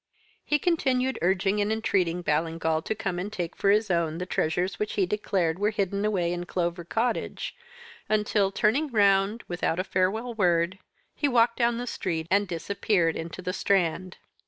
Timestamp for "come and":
2.95-3.31